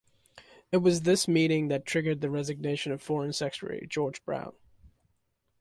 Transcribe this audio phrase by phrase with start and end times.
[0.71, 4.53] It was this meeting that triggered the resignation of Foreign Secretary George Brown.